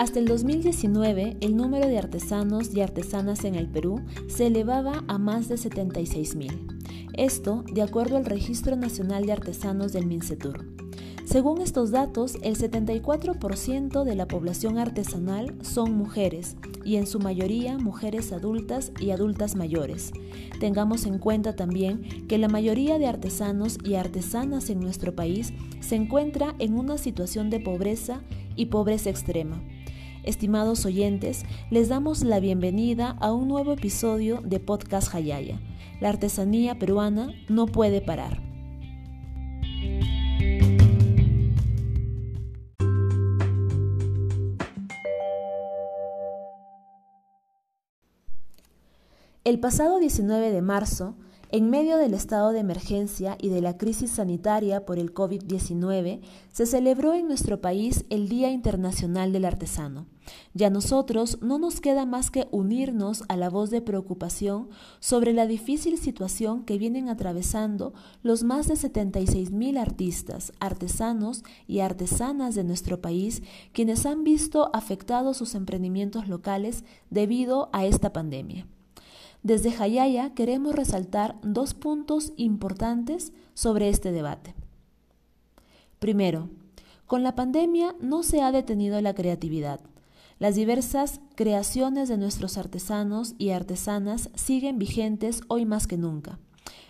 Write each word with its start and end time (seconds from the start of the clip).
Hasta 0.00 0.18
el 0.18 0.24
2019, 0.24 1.36
el 1.42 1.56
número 1.58 1.86
de 1.86 1.98
artesanos 1.98 2.74
y 2.74 2.80
artesanas 2.80 3.44
en 3.44 3.54
el 3.54 3.68
Perú 3.68 4.00
se 4.28 4.46
elevaba 4.46 5.04
a 5.08 5.18
más 5.18 5.46
de 5.50 5.56
76.000. 5.56 7.10
Esto 7.12 7.64
de 7.70 7.82
acuerdo 7.82 8.16
al 8.16 8.24
Registro 8.24 8.76
Nacional 8.76 9.26
de 9.26 9.32
Artesanos 9.32 9.92
del 9.92 10.06
MINCETUR. 10.06 10.64
Según 11.26 11.60
estos 11.60 11.90
datos, 11.90 12.36
el 12.42 12.56
74% 12.56 14.04
de 14.04 14.14
la 14.16 14.26
población 14.26 14.78
artesanal 14.78 15.54
son 15.60 15.92
mujeres 15.92 16.56
y 16.82 16.96
en 16.96 17.06
su 17.06 17.20
mayoría 17.20 17.76
mujeres 17.76 18.32
adultas 18.32 18.92
y 19.00 19.10
adultas 19.10 19.54
mayores. 19.54 20.12
Tengamos 20.60 21.04
en 21.04 21.18
cuenta 21.18 21.56
también 21.56 22.26
que 22.26 22.38
la 22.38 22.48
mayoría 22.48 22.98
de 22.98 23.06
artesanos 23.06 23.76
y 23.84 23.96
artesanas 23.96 24.70
en 24.70 24.80
nuestro 24.80 25.14
país 25.14 25.52
se 25.80 25.96
encuentra 25.96 26.54
en 26.58 26.74
una 26.74 26.96
situación 26.96 27.50
de 27.50 27.60
pobreza 27.60 28.22
y 28.60 28.66
pobreza 28.66 29.08
extrema. 29.08 29.62
Estimados 30.22 30.84
oyentes, 30.84 31.44
les 31.70 31.88
damos 31.88 32.22
la 32.22 32.40
bienvenida 32.40 33.16
a 33.18 33.32
un 33.32 33.48
nuevo 33.48 33.72
episodio 33.72 34.42
de 34.44 34.60
Podcast 34.60 35.14
Hayaya. 35.14 35.58
La 35.98 36.10
artesanía 36.10 36.78
peruana 36.78 37.32
no 37.48 37.64
puede 37.64 38.02
parar. 38.02 38.42
El 49.42 49.58
pasado 49.58 49.98
19 50.00 50.50
de 50.50 50.60
marzo, 50.60 51.14
en 51.52 51.68
medio 51.68 51.96
del 51.96 52.14
estado 52.14 52.52
de 52.52 52.60
emergencia 52.60 53.36
y 53.40 53.48
de 53.48 53.60
la 53.60 53.76
crisis 53.76 54.12
sanitaria 54.12 54.86
por 54.86 54.98
el 54.98 55.12
COVID-19, 55.12 56.20
se 56.52 56.66
celebró 56.66 57.14
en 57.14 57.26
nuestro 57.26 57.60
país 57.60 58.04
el 58.08 58.28
Día 58.28 58.50
Internacional 58.50 59.32
del 59.32 59.44
Artesano. 59.44 60.06
Ya 60.54 60.68
a 60.68 60.70
nosotros 60.70 61.38
no 61.42 61.58
nos 61.58 61.80
queda 61.80 62.06
más 62.06 62.30
que 62.30 62.46
unirnos 62.52 63.24
a 63.28 63.36
la 63.36 63.50
voz 63.50 63.70
de 63.70 63.80
preocupación 63.82 64.68
sobre 65.00 65.32
la 65.32 65.46
difícil 65.46 65.98
situación 65.98 66.64
que 66.64 66.78
vienen 66.78 67.08
atravesando 67.08 67.94
los 68.22 68.44
más 68.44 68.68
de 68.68 68.76
76 68.76 69.50
mil 69.50 69.76
artistas, 69.76 70.52
artesanos 70.60 71.42
y 71.66 71.80
artesanas 71.80 72.54
de 72.54 72.62
nuestro 72.62 73.00
país, 73.00 73.42
quienes 73.72 74.06
han 74.06 74.22
visto 74.22 74.70
afectados 74.72 75.36
sus 75.36 75.56
emprendimientos 75.56 76.28
locales 76.28 76.84
debido 77.10 77.70
a 77.72 77.86
esta 77.86 78.12
pandemia. 78.12 78.66
Desde 79.42 79.72
Jayaya 79.72 80.34
queremos 80.34 80.74
resaltar 80.74 81.36
dos 81.42 81.72
puntos 81.72 82.32
importantes 82.36 83.32
sobre 83.54 83.88
este 83.88 84.12
debate. 84.12 84.54
Primero, 85.98 86.50
con 87.06 87.22
la 87.22 87.34
pandemia 87.34 87.94
no 88.00 88.22
se 88.22 88.42
ha 88.42 88.52
detenido 88.52 89.00
la 89.00 89.14
creatividad. 89.14 89.80
Las 90.38 90.54
diversas 90.54 91.20
creaciones 91.34 92.08
de 92.08 92.18
nuestros 92.18 92.58
artesanos 92.58 93.34
y 93.38 93.50
artesanas 93.50 94.30
siguen 94.34 94.78
vigentes 94.78 95.42
hoy 95.48 95.64
más 95.66 95.86
que 95.86 95.96
nunca. 95.96 96.38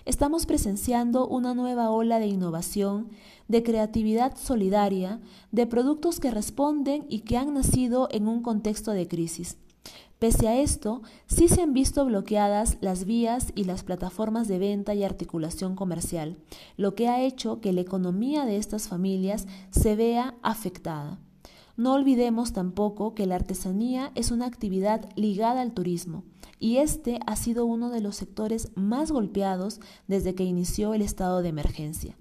Estamos 0.05 0.47
presenciando 0.47 1.27
una 1.29 1.55
nueva 1.55 1.91
ola 1.91 2.19
de 2.19 2.27
innovación, 2.27 3.09
de 3.49 3.63
creatividad 3.63 4.37
solidaria, 4.37 5.21
de 5.53 5.67
productos 5.67 6.21
que 6.21 6.31
responden 6.31 7.07
y 7.09 7.21
que 7.21 7.37
han 7.37 7.55
nacido 7.55 8.09
en 8.11 8.27
un 8.27 8.43
contexto 8.43 8.93
de 8.93 9.07
crisis. 9.07 9.57
Pese 10.21 10.49
a 10.49 10.61
esto, 10.61 11.01
sí 11.27 11.49
se 11.49 11.63
han 11.63 11.73
visto 11.73 12.05
bloqueadas 12.05 12.77
las 12.83 13.07
vías 13.07 13.53
y 13.55 13.65
las 13.65 13.85
plataformas 13.85 14.49
de 14.49 14.59
venta 14.59 14.93
y 14.93 15.03
articulación 15.03 15.75
comercial, 15.75 16.37
lo 16.77 16.95
que 16.95 17.09
ha 17.09 17.23
hecho 17.23 17.63
que 17.63 17.73
la 17.73 17.81
economía 17.81 18.45
de 18.45 18.59
estas 18.59 18.87
familias 18.87 19.47
se 19.71 19.97
vea 19.97 20.35
afectada. 20.43 21.19
No 21.79 21.95
olvidemos 21.95 22.53
tampoco 22.53 23.15
que 23.15 23.25
la 23.25 23.37
artesanía 23.37 24.13
es 24.15 24.31
una 24.31 24.45
actividad 24.45 25.09
ligada 25.17 25.63
al 25.63 25.73
turismo 25.73 26.25
y 26.59 26.77
este 26.77 27.19
ha 27.27 27.35
sido 27.35 27.65
uno 27.65 27.89
de 27.89 28.03
los 28.03 28.17
sectores 28.17 28.73
más 28.75 29.11
golpeados 29.11 29.81
desde 30.07 30.35
que 30.35 30.45
inició 30.45 30.93
el 30.93 31.01
estado 31.01 31.41
de 31.41 31.49
emergencia. 31.49 32.19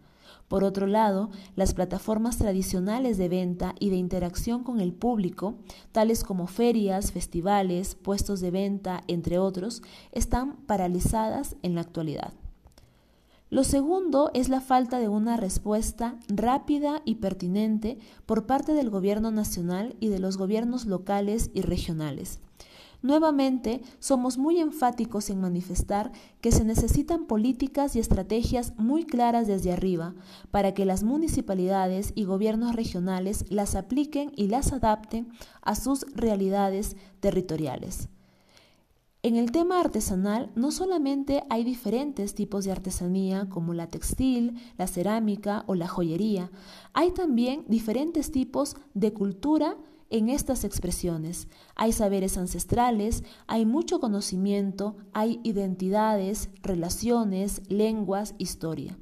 Por 0.49 0.63
otro 0.63 0.87
lado, 0.87 1.29
las 1.55 1.75
plataformas 1.75 2.37
tradicionales 2.37 3.19
de 3.19 3.29
venta 3.29 3.75
y 3.79 3.91
de 3.91 3.97
interacción 3.97 4.63
con 4.63 4.81
el 4.81 4.93
público, 4.93 5.55
tales 5.91 6.23
como 6.23 6.47
ferias, 6.47 7.11
festivales, 7.11 7.93
puestos 7.93 8.41
de 8.41 8.49
venta, 8.49 9.03
entre 9.07 9.37
otros, 9.37 9.83
están 10.11 10.57
paralizadas 10.65 11.55
en 11.61 11.75
la 11.75 11.81
actualidad. 11.81 12.33
Lo 13.51 13.63
segundo 13.63 14.31
es 14.33 14.49
la 14.49 14.59
falta 14.59 14.99
de 14.99 15.07
una 15.07 15.37
respuesta 15.37 16.15
rápida 16.27 17.01
y 17.05 17.15
pertinente 17.15 17.99
por 18.25 18.47
parte 18.47 18.73
del 18.73 18.89
Gobierno 18.89 19.29
nacional 19.31 19.95
y 19.99 20.07
de 20.07 20.19
los 20.19 20.37
gobiernos 20.37 20.85
locales 20.85 21.51
y 21.53 21.61
regionales. 21.61 22.39
Nuevamente, 23.01 23.81
somos 23.99 24.37
muy 24.37 24.59
enfáticos 24.59 25.29
en 25.29 25.39
manifestar 25.39 26.11
que 26.41 26.51
se 26.51 26.65
necesitan 26.65 27.27
políticas 27.27 27.95
y 27.95 27.99
estrategias 27.99 28.73
muy 28.77 29.05
claras 29.05 29.47
desde 29.47 29.71
arriba 29.71 30.15
para 30.51 30.73
que 30.73 30.83
las 30.83 31.03
municipalidades 31.03 32.11
y 32.15 32.25
gobiernos 32.25 32.75
regionales 32.75 33.45
las 33.49 33.75
apliquen 33.75 34.33
y 34.35 34.47
las 34.47 34.73
adapten 34.73 35.29
a 35.61 35.75
sus 35.75 36.05
realidades 36.13 36.97
territoriales. 37.21 38.09
En 39.21 39.35
el 39.35 39.51
tema 39.51 39.79
artesanal 39.79 40.49
no 40.55 40.71
solamente 40.71 41.43
hay 41.49 41.65
diferentes 41.65 42.35
tipos 42.35 42.63
de 42.63 42.71
artesanía 42.71 43.47
como 43.49 43.73
la 43.73 43.87
textil, 43.87 44.57
la 44.77 44.87
cerámica 44.87 45.63
o 45.67 45.75
la 45.75 45.89
joyería, 45.89 46.51
hay 46.93 47.11
también 47.11 47.65
diferentes 47.67 48.31
tipos 48.31 48.77
de 48.93 49.11
cultura 49.11 49.75
en 50.09 50.29
estas 50.29 50.63
expresiones. 50.63 51.47
Hay 51.75 51.91
saberes 51.91 52.37
ancestrales, 52.37 53.23
hay 53.47 53.65
mucho 53.65 53.99
conocimiento, 53.99 54.97
hay 55.13 55.39
identidades, 55.43 56.49
relaciones, 56.61 57.61
lenguas, 57.69 58.35
historia. 58.37 58.97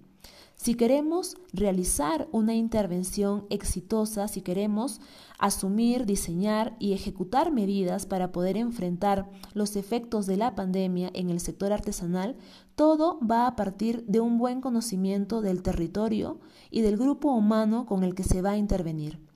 Si 0.58 0.74
queremos 0.74 1.38
realizar 1.54 2.28
una 2.32 2.56
intervención 2.56 3.46
exitosa, 3.52 4.28
si 4.28 4.42
queremos 4.42 5.00
asumir, 5.38 6.08
diseñar 6.08 6.76
y 6.80 6.94
ejecutar 6.94 7.52
medidas 7.52 8.08
para 8.08 8.32
poder 8.32 8.58
enfrentar 8.58 9.30
los 9.54 9.76
efectos 9.76 10.26
de 10.26 10.36
la 10.36 10.56
pandemia 10.56 11.12
en 11.14 11.30
el 11.30 11.40
sector 11.42 11.72
artesanal, 11.72 12.38
todo 12.74 13.20
va 13.20 13.46
a 13.46 13.56
partir 13.56 14.04
de 14.08 14.20
un 14.20 14.40
buen 14.40 14.60
conocimiento 14.60 15.42
del 15.42 15.62
territorio 15.62 16.40
y 16.72 16.82
del 16.82 16.98
grupo 16.98 17.32
humano 17.32 17.86
con 17.86 18.04
el 18.04 18.16
que 18.16 18.24
se 18.24 18.42
va 18.42 18.52
a 18.52 18.58
intervenir. 18.58 19.27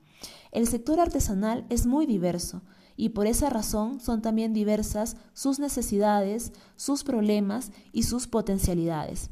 El 0.52 0.66
sector 0.68 1.00
artesanal 1.00 1.64
es 1.70 1.86
muy 1.86 2.04
diverso 2.04 2.62
y 2.94 3.08
por 3.08 3.26
esa 3.26 3.48
razón 3.48 4.00
son 4.00 4.20
también 4.20 4.52
diversas 4.52 5.16
sus 5.32 5.58
necesidades, 5.58 6.52
sus 6.76 7.04
problemas 7.04 7.72
y 7.90 8.02
sus 8.02 8.26
potencialidades. 8.26 9.30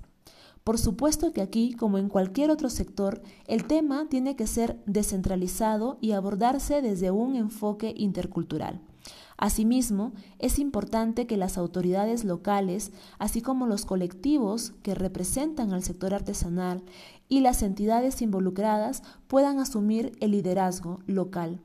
Por 0.64 0.78
supuesto 0.78 1.32
que 1.32 1.42
aquí, 1.42 1.75
como 1.75 1.98
en 1.98 2.08
cualquier 2.08 2.50
otro 2.50 2.70
sector, 2.70 3.22
el 3.47 3.66
tema 3.66 4.08
tiene 4.08 4.34
que 4.34 4.47
ser 4.47 4.82
descentralizado 4.86 5.98
y 6.00 6.12
abordarse 6.12 6.81
desde 6.81 7.10
un 7.10 7.37
enfoque 7.37 7.92
intercultural. 7.97 8.81
Asimismo, 9.37 10.12
es 10.38 10.59
importante 10.59 11.27
que 11.27 11.38
las 11.38 11.56
autoridades 11.56 12.25
locales, 12.25 12.93
así 13.19 13.41
como 13.41 13.66
los 13.66 13.87
colectivos 13.87 14.72
que 14.83 14.94
representan 14.94 15.72
al 15.72 15.83
sector 15.83 16.12
artesanal 16.12 16.83
y 17.28 17.41
las 17.41 17.62
entidades 17.62 18.21
involucradas 18.21 19.03
puedan 19.28 19.59
asumir 19.59 20.12
el 20.21 20.33
liderazgo 20.33 21.00
local, 21.06 21.61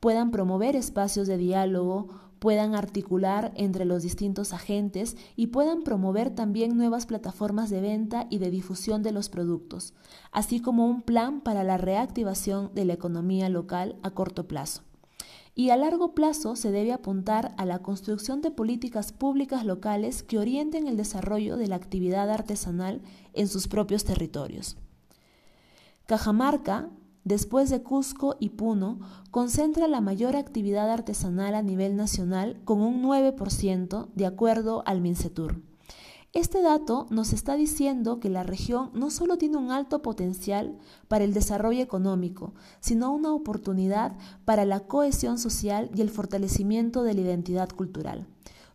puedan 0.00 0.30
promover 0.30 0.76
espacios 0.76 1.28
de 1.28 1.36
diálogo, 1.36 2.08
puedan 2.38 2.74
articular 2.74 3.52
entre 3.54 3.84
los 3.84 4.02
distintos 4.02 4.54
agentes 4.54 5.16
y 5.36 5.48
puedan 5.48 5.82
promover 5.82 6.30
también 6.30 6.76
nuevas 6.76 7.04
plataformas 7.04 7.68
de 7.68 7.82
venta 7.82 8.26
y 8.30 8.38
de 8.38 8.50
difusión 8.50 9.02
de 9.02 9.12
los 9.12 9.28
productos, 9.28 9.92
así 10.32 10.60
como 10.60 10.86
un 10.86 11.02
plan 11.02 11.42
para 11.42 11.64
la 11.64 11.76
reactivación 11.76 12.70
de 12.74 12.86
la 12.86 12.94
economía 12.94 13.50
local 13.50 13.96
a 14.02 14.10
corto 14.10 14.48
plazo 14.48 14.82
y 15.54 15.70
a 15.70 15.76
largo 15.76 16.14
plazo 16.14 16.56
se 16.56 16.70
debe 16.70 16.92
apuntar 16.92 17.54
a 17.58 17.64
la 17.64 17.80
construcción 17.80 18.40
de 18.40 18.50
políticas 18.50 19.12
públicas 19.12 19.64
locales 19.64 20.22
que 20.22 20.38
orienten 20.38 20.86
el 20.86 20.96
desarrollo 20.96 21.56
de 21.56 21.66
la 21.66 21.76
actividad 21.76 22.30
artesanal 22.30 23.02
en 23.32 23.48
sus 23.48 23.68
propios 23.68 24.04
territorios. 24.04 24.76
Cajamarca, 26.06 26.88
después 27.24 27.70
de 27.70 27.82
Cusco 27.82 28.36
y 28.40 28.50
Puno, 28.50 29.00
concentra 29.30 29.86
la 29.86 30.00
mayor 30.00 30.36
actividad 30.36 30.90
artesanal 30.90 31.54
a 31.54 31.62
nivel 31.62 31.96
nacional 31.96 32.60
con 32.64 32.80
un 32.80 33.02
9% 33.02 34.08
de 34.14 34.26
acuerdo 34.26 34.82
al 34.86 35.00
MINCETUR. 35.00 35.69
Este 36.32 36.62
dato 36.62 37.08
nos 37.10 37.32
está 37.32 37.56
diciendo 37.56 38.20
que 38.20 38.30
la 38.30 38.44
región 38.44 38.90
no 38.94 39.10
solo 39.10 39.36
tiene 39.36 39.56
un 39.56 39.72
alto 39.72 40.00
potencial 40.00 40.78
para 41.08 41.24
el 41.24 41.34
desarrollo 41.34 41.82
económico, 41.82 42.54
sino 42.78 43.12
una 43.12 43.32
oportunidad 43.32 44.16
para 44.44 44.64
la 44.64 44.78
cohesión 44.78 45.38
social 45.38 45.90
y 45.92 46.02
el 46.02 46.08
fortalecimiento 46.08 47.02
de 47.02 47.14
la 47.14 47.20
identidad 47.22 47.68
cultural. 47.70 48.28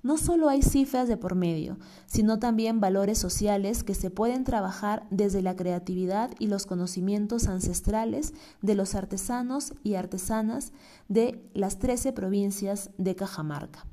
no 0.03 0.17
solo 0.17 0.49
hay 0.49 0.61
cifras 0.61 1.07
de 1.07 1.17
por 1.17 1.33
medio, 1.33 1.79
sino 2.05 2.37
también 2.37 2.79
valores 2.79 3.17
sociales 3.17 3.83
que 3.83 3.95
se 3.95 4.11
pueden 4.11 4.43
trabajar 4.43 5.07
desde 5.09 5.41
la 5.41 5.55
creatividad 5.55 6.29
y 6.37 6.45
los 6.45 6.67
conocimientos 6.67 7.47
ancestrales 7.47 8.33
de 8.61 8.75
los 8.75 8.93
artesanos 8.93 9.73
y 9.81 9.95
artesanas 9.95 10.73
de 11.07 11.49
las 11.55 11.79
13 11.79 12.11
provincias 12.11 12.91
de 12.99 13.15
Cajamarca. 13.15 13.87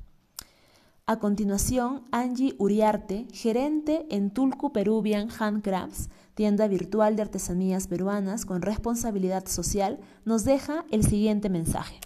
A 1.05 1.19
continuación, 1.19 2.07
Angie 2.11 2.55
Uriarte, 2.59 3.27
gerente 3.33 4.05
en 4.09 4.31
Tulku 4.31 4.71
Peruvian 4.71 5.27
Handcrafts, 5.37 6.09
tienda 6.33 6.69
virtual 6.69 7.17
de 7.17 7.23
artesanías 7.23 7.89
peruanas 7.89 8.45
con 8.45 8.61
responsabilidad 8.61 9.45
social, 9.45 9.99
nos 10.23 10.45
deja 10.45 10.85
el 10.91 11.03
siguiente 11.03 11.49
mensaje. 11.49 11.99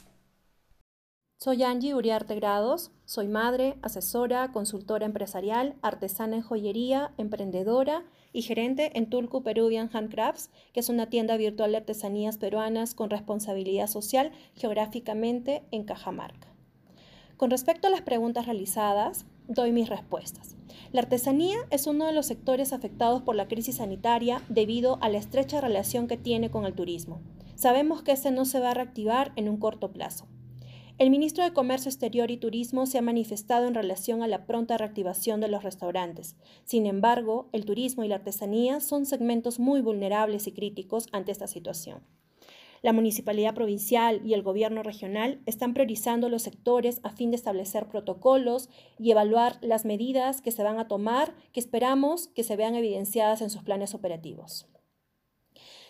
Soy 1.38 1.62
Angie 1.62 1.94
Uriarte 1.94 2.34
Grados, 2.34 2.90
soy 3.06 3.28
madre, 3.28 3.78
asesora, 3.84 4.52
consultora 4.52 5.06
empresarial, 5.06 5.76
artesana 5.84 6.38
en 6.38 6.42
joyería, 6.42 7.14
emprendedora 7.20 8.04
y 8.34 8.42
gerente 8.42 8.98
en 8.98 9.12
Tulku 9.12 9.44
Peruvian 9.44 9.92
Handcrafts, 9.94 10.50
que 10.74 10.80
es 10.80 10.90
una 10.90 11.08
tienda 11.08 11.38
virtual 11.38 11.70
de 11.70 11.78
artesanías 11.78 12.40
peruanas 12.40 12.96
con 12.96 13.12
responsabilidad 13.12 13.86
social 13.86 14.32
geográficamente 14.56 15.62
en 15.70 15.84
Cajamarca. 15.84 16.57
Con 17.38 17.52
respecto 17.52 17.88
a 17.88 17.92
las 17.92 18.02
preguntas 18.02 18.48
realizadas, 18.48 19.28
doy 19.48 19.72
mis 19.72 19.90
respuestas. 19.90 20.56
La 20.92 21.02
artesanía 21.02 21.58
es 21.70 21.86
uno 21.86 22.08
de 22.08 22.14
los 22.14 22.26
sectores 22.26 22.74
afectados 22.74 23.22
por 23.22 23.36
la 23.36 23.48
crisis 23.48 23.76
sanitaria 23.76 24.42
debido 24.50 24.98
a 25.02 25.10
la 25.10 25.20
estrecha 25.20 25.62
relación 25.62 26.08
que 26.08 26.18
tiene 26.18 26.50
con 26.50 26.66
el 26.66 26.74
turismo. 26.74 27.22
Sabemos 27.54 28.02
que 28.02 28.12
este 28.12 28.32
no 28.32 28.46
se 28.46 28.60
va 28.60 28.72
a 28.72 28.74
reactivar 28.74 29.34
en 29.36 29.50
un 29.50 29.58
corto 29.58 29.92
plazo. 29.92 30.26
El 30.98 31.12
ministro 31.12 31.44
de 31.44 31.54
Comercio 31.54 31.90
Exterior 31.90 32.32
y 32.32 32.38
Turismo 32.38 32.88
se 32.88 32.98
ha 32.98 33.04
manifestado 33.04 33.68
en 33.68 33.76
relación 33.76 34.24
a 34.24 34.28
la 34.28 34.48
pronta 34.48 34.76
reactivación 34.76 35.40
de 35.40 35.48
los 35.48 35.62
restaurantes. 35.62 36.36
Sin 36.64 36.88
embargo, 36.88 37.50
el 37.52 37.66
turismo 37.66 38.04
y 38.04 38.08
la 38.08 38.16
artesanía 38.16 38.80
son 38.80 39.06
segmentos 39.06 39.60
muy 39.60 39.82
vulnerables 39.82 40.48
y 40.48 40.54
críticos 40.54 41.06
ante 41.12 41.32
esta 41.32 41.46
situación. 41.46 42.02
La 42.82 42.94
municipalidad 42.94 43.54
provincial 43.54 44.22
y 44.26 44.34
el 44.34 44.44
gobierno 44.44 44.84
regional 44.84 45.42
están 45.46 45.74
priorizando 45.74 46.30
los 46.30 46.44
sectores 46.44 47.00
a 47.04 47.10
fin 47.10 47.32
de 47.32 47.38
establecer 47.38 47.88
protocolos 47.88 48.70
y 49.00 49.12
evaluar 49.12 49.58
las 49.62 49.86
medidas 49.86 50.42
que 50.42 50.52
se 50.52 50.64
van 50.64 50.80
a 50.80 50.88
tomar 50.88 51.36
que 51.54 51.60
esperamos 51.60 52.28
que 52.28 52.44
se 52.44 52.56
vean 52.56 52.76
evidenciadas 52.76 53.42
en 53.42 53.50
sus 53.50 53.64
planes 53.64 53.94
operativos. 53.94 54.68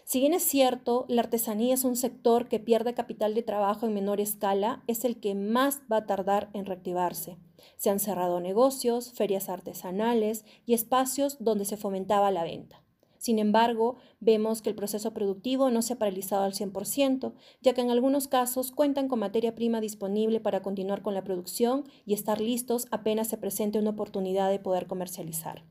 Si 0.06 0.22
bien 0.22 0.34
es 0.34 0.44
cierto, 0.44 1.04
la 1.10 1.22
artesanía 1.22 1.74
es 1.74 1.84
un 1.84 1.98
sector 1.98 2.48
que 2.48 2.62
pierde 2.62 2.94
capital 2.94 3.36
de 3.36 3.44
trabajo 3.44 3.86
en 3.86 3.94
menor 3.94 4.22
escala, 4.22 4.82
es 4.88 5.04
el 5.04 5.20
que 5.20 5.36
más 5.36 5.82
va 5.92 5.98
a 5.98 6.06
tardar 6.06 6.50
en 6.54 6.66
reactivarse. 6.66 7.38
Se 7.76 7.90
han 7.90 8.00
cerrado 8.00 8.40
negocios, 8.40 9.12
ferias 9.12 9.50
artesanales 9.50 10.46
y 10.66 10.76
espacios 10.76 11.36
donde 11.42 11.66
se 11.66 11.76
fomentaba 11.76 12.32
la 12.32 12.44
venta. 12.44 12.87
Sin 13.18 13.40
embargo, 13.40 13.98
vemos 14.20 14.62
que 14.62 14.70
el 14.70 14.76
proceso 14.76 15.14
productivo 15.14 15.70
no 15.70 15.82
se 15.82 15.94
ha 15.94 16.00
paralizado 16.00 16.44
al 16.44 16.54
100%, 16.54 17.34
ya 17.62 17.74
que 17.74 17.82
en 17.82 17.92
algunos 17.92 18.28
casos 18.28 18.72
cuentan 18.72 19.08
con 19.08 19.20
materia 19.20 19.56
prima 19.56 19.82
disponible 19.82 20.40
para 20.40 20.62
continuar 20.62 21.02
con 21.02 21.14
la 21.14 21.24
producción 21.24 21.86
y 22.06 22.14
estar 22.14 22.40
listos 22.40 22.88
apenas 22.92 23.28
se 23.28 23.38
presente 23.38 23.80
una 23.80 23.92
oportunidad 23.92 24.50
de 24.50 24.60
poder 24.60 24.88
comercializar. 24.88 25.64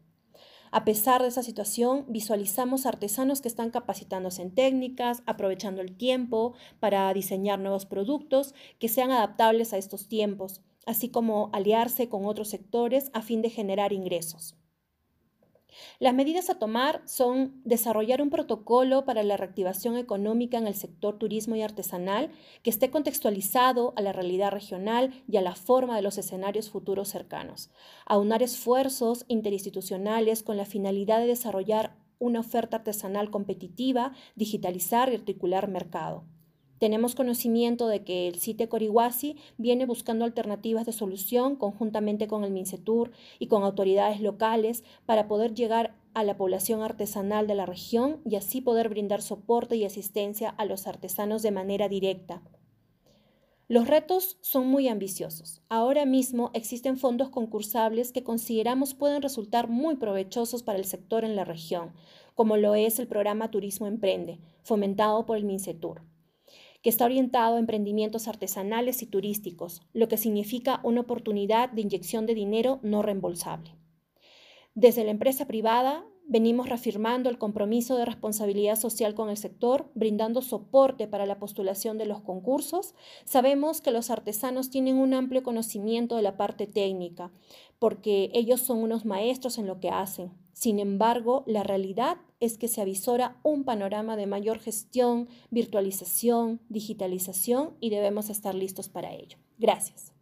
A 0.73 0.85
pesar 0.85 1.23
de 1.23 1.29
esa 1.29 1.43
situación, 1.43 2.05
visualizamos 2.09 2.87
artesanos 2.87 3.41
que 3.41 3.49
están 3.49 3.71
capacitándose 3.71 4.43
en 4.43 4.55
técnicas, 4.55 5.23
aprovechando 5.27 5.81
el 5.81 5.97
tiempo 5.97 6.55
para 6.81 7.13
diseñar 7.15 7.59
nuevos 7.59 7.87
productos 7.87 8.55
que 8.79 8.89
sean 8.89 9.11
adaptables 9.11 9.73
a 9.73 9.79
estos 9.79 10.09
tiempos, 10.09 10.61
así 10.85 11.09
como 11.09 11.51
aliarse 11.53 12.09
con 12.09 12.27
otros 12.27 12.49
sectores 12.49 13.11
a 13.13 13.23
fin 13.23 13.43
de 13.43 13.51
generar 13.51 13.93
ingresos. 13.93 14.57
Las 15.99 16.15
medidas 16.15 16.51
a 16.51 16.59
tomar 16.59 17.03
son 17.07 17.61
desarrollar 17.65 18.23
un 18.23 18.31
protocolo 18.31 19.05
para 19.05 19.23
la 19.23 19.37
reactivación 19.37 19.97
económica 19.97 20.59
en 20.59 20.67
el 20.67 20.75
sector 20.75 21.19
turismo 21.19 21.57
y 21.57 21.63
artesanal 21.63 22.31
que 22.63 22.71
esté 22.71 22.91
contextualizado 22.91 23.93
a 23.97 24.03
la 24.03 24.13
realidad 24.13 24.51
regional 24.51 25.13
y 25.29 25.37
a 25.37 25.43
la 25.43 25.55
forma 25.55 25.97
de 25.97 26.03
los 26.03 26.19
escenarios 26.19 26.71
futuros 26.71 27.09
cercanos. 27.09 27.71
Aunar 28.05 28.43
esfuerzos 28.43 29.25
interinstitucionales 29.29 30.43
con 30.43 30.57
la 30.57 30.65
finalidad 30.65 31.21
de 31.21 31.27
desarrollar 31.27 31.97
una 32.19 32.41
oferta 32.41 32.79
artesanal 32.79 33.31
competitiva, 33.31 34.13
digitalizar 34.35 35.13
y 35.13 35.17
articular 35.17 35.69
mercado. 35.69 36.25
Tenemos 36.79 37.15
conocimiento 37.15 37.89
de 37.89 38.05
que 38.05 38.29
el 38.29 38.39
CITE 38.39 38.69
Corihuasi 38.69 39.37
viene 39.57 39.87
buscando 39.87 40.27
alternativas 40.27 40.85
de 40.85 40.93
solución 40.93 41.57
conjuntamente 41.57 42.29
con 42.29 42.45
el 42.45 42.51
MINCETUR 42.51 43.13
y 43.39 43.47
con 43.47 43.63
autoridades 43.63 44.21
locales 44.21 44.85
para 45.07 45.27
poder 45.27 45.55
llegar 45.55 45.95
a 46.13 46.23
la 46.23 46.37
población 46.37 46.83
artesanal 46.83 47.47
de 47.47 47.55
la 47.55 47.65
región 47.65 48.21
y 48.27 48.37
así 48.37 48.61
poder 48.61 48.91
brindar 48.91 49.23
soporte 49.23 49.77
y 49.77 49.85
asistencia 49.85 50.51
a 50.51 50.67
los 50.67 50.87
artesanos 50.87 51.43
de 51.43 51.51
manera 51.51 51.89
directa. 51.89 52.43
Los 53.69 53.89
retos 53.89 54.39
son 54.43 54.67
muy 54.69 54.87
ambiciosos. 54.87 55.63
Ahora 55.69 56.05
mismo 56.05 56.51
existen 56.53 56.99
fondos 56.99 57.31
concursables 57.31 58.13
que 58.13 58.23
consideramos 58.23 58.95
pueden 58.95 59.23
resultar 59.23 59.69
muy 59.69 59.97
provechosos 59.97 60.63
para 60.63 60.79
el 60.79 60.85
sector 60.85 61.25
en 61.25 61.37
la 61.37 61.45
región, 61.45 61.93
como 62.35 62.59
lo 62.59 62.75
es 62.75 62.99
el 62.99 63.09
programa 63.09 63.51
Turismo 63.51 63.87
Emprende, 63.87 64.39
fomentado 64.63 65.27
por 65.27 65.39
el 65.39 65.45
MINCETUR 65.45 66.03
que 66.87 66.91
está 66.91 67.05
orientado 67.05 67.57
a 67.57 67.59
emprendimientos 67.59 68.29
artesanales 68.29 69.03
y 69.03 69.07
turísticos, 69.07 69.83
lo 69.93 70.07
que 70.07 70.17
significa 70.17 70.79
una 70.85 71.01
oportunidad 71.01 71.69
de 71.69 71.81
inyección 71.81 72.27
de 72.27 72.35
dinero 72.37 72.79
no 72.85 73.03
reembolsable. 73.03 73.75
Desde 74.77 75.03
la 75.03 75.11
empresa 75.11 75.49
privada 75.49 76.07
venimos 76.27 76.69
reafirmando 76.69 77.31
el 77.31 77.39
compromiso 77.39 77.97
de 77.97 78.05
responsabilidad 78.05 78.77
social 78.77 79.15
con 79.15 79.31
el 79.31 79.37
sector, 79.37 79.91
brindando 79.95 80.43
soporte 80.43 81.07
para 81.07 81.27
la 81.27 81.39
postulación 81.39 81.99
de 81.99 82.07
los 82.07 82.21
concursos. 82.21 82.95
Sabemos 83.25 83.81
que 83.81 83.93
los 83.93 84.11
artesanos 84.11 84.71
tienen 84.71 84.97
un 84.97 85.15
amplio 85.15 85.43
conocimiento 85.43 86.17
de 86.17 86.23
la 86.23 86.37
parte 86.37 86.67
técnica, 86.67 87.31
porque 87.79 88.31
ellos 88.35 88.61
son 88.61 88.79
unos 88.79 89.05
maestros 89.05 89.59
en 89.59 89.67
lo 89.67 89.81
que 89.81 89.91
hacen. 89.91 90.33
Sin 90.53 90.79
embargo, 90.79 91.45
la 91.47 91.63
realidad 91.63 92.17
es 92.41 92.59
que 92.59 92.69
se 92.69 92.81
avisora 92.81 93.39
un 93.43 93.65
panorama 93.65 94.17
de 94.17 94.27
mayor 94.27 94.59
gestión, 94.59 95.29
virtualización, 95.51 96.61
digitalización 96.69 97.77
y 97.81 97.91
debemos 97.91 98.31
estar 98.31 98.55
listos 98.55 98.89
para 98.89 99.13
ello. 99.13 99.39
Gracias. 99.59 100.16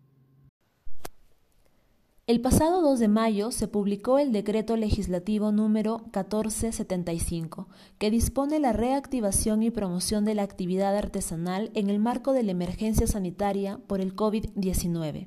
El 2.26 2.40
pasado 2.40 2.80
2 2.80 3.00
de 3.00 3.08
mayo 3.08 3.50
se 3.50 3.68
publicó 3.68 4.18
el 4.18 4.32
decreto 4.32 4.78
legislativo 4.78 5.52
número 5.52 5.98
1475, 6.04 7.68
que 7.98 8.10
dispone 8.10 8.58
la 8.60 8.72
reactivación 8.72 9.62
y 9.62 9.70
promoción 9.70 10.24
de 10.24 10.34
la 10.34 10.42
actividad 10.42 10.96
artesanal 10.96 11.70
en 11.74 11.90
el 11.90 11.98
marco 11.98 12.32
de 12.32 12.42
la 12.42 12.52
emergencia 12.52 13.06
sanitaria 13.06 13.78
por 13.86 14.00
el 14.00 14.16
COVID-19. 14.16 15.26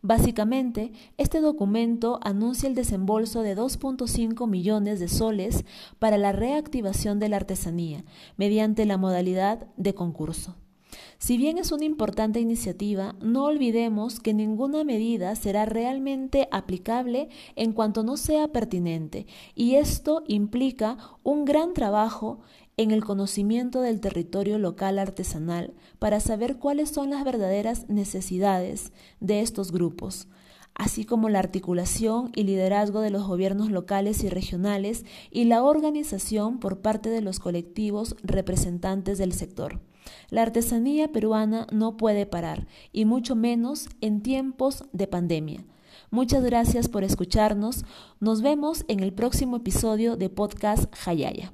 Básicamente, 0.00 0.90
este 1.16 1.40
documento 1.40 2.18
anuncia 2.24 2.68
el 2.68 2.74
desembolso 2.74 3.42
de 3.42 3.56
2.5 3.56 4.48
millones 4.48 4.98
de 4.98 5.06
soles 5.06 5.64
para 6.00 6.18
la 6.18 6.32
reactivación 6.32 7.20
de 7.20 7.28
la 7.28 7.36
artesanía 7.36 8.04
mediante 8.36 8.84
la 8.84 8.96
modalidad 8.96 9.68
de 9.76 9.94
concurso. 9.94 10.56
Si 11.18 11.36
bien 11.36 11.58
es 11.58 11.72
una 11.72 11.84
importante 11.84 12.40
iniciativa, 12.40 13.14
no 13.20 13.44
olvidemos 13.44 14.20
que 14.20 14.34
ninguna 14.34 14.84
medida 14.84 15.34
será 15.36 15.64
realmente 15.64 16.48
aplicable 16.50 17.28
en 17.56 17.72
cuanto 17.72 18.02
no 18.02 18.16
sea 18.16 18.48
pertinente, 18.48 19.26
y 19.54 19.76
esto 19.76 20.24
implica 20.26 20.98
un 21.22 21.44
gran 21.44 21.74
trabajo 21.74 22.40
en 22.76 22.90
el 22.90 23.04
conocimiento 23.04 23.80
del 23.80 24.00
territorio 24.00 24.58
local 24.58 24.98
artesanal 24.98 25.74
para 25.98 26.20
saber 26.20 26.56
cuáles 26.56 26.90
son 26.90 27.10
las 27.10 27.24
verdaderas 27.24 27.88
necesidades 27.88 28.92
de 29.20 29.40
estos 29.40 29.72
grupos, 29.72 30.28
así 30.74 31.04
como 31.04 31.28
la 31.28 31.38
articulación 31.38 32.32
y 32.34 32.44
liderazgo 32.44 33.00
de 33.00 33.10
los 33.10 33.26
gobiernos 33.26 33.70
locales 33.70 34.24
y 34.24 34.28
regionales 34.28 35.04
y 35.30 35.44
la 35.44 35.62
organización 35.62 36.60
por 36.60 36.80
parte 36.80 37.10
de 37.10 37.20
los 37.20 37.40
colectivos 37.40 38.16
representantes 38.22 39.18
del 39.18 39.32
sector. 39.32 39.80
La 40.30 40.42
artesanía 40.42 41.12
peruana 41.12 41.66
no 41.70 41.96
puede 41.96 42.26
parar, 42.26 42.66
y 42.92 43.04
mucho 43.04 43.34
menos 43.34 43.88
en 44.00 44.22
tiempos 44.22 44.84
de 44.92 45.06
pandemia. 45.06 45.64
Muchas 46.10 46.44
gracias 46.44 46.88
por 46.88 47.04
escucharnos. 47.04 47.84
Nos 48.20 48.42
vemos 48.42 48.84
en 48.88 49.00
el 49.00 49.12
próximo 49.12 49.56
episodio 49.56 50.16
de 50.16 50.28
Podcast 50.28 50.92
Hayaya. 51.06 51.52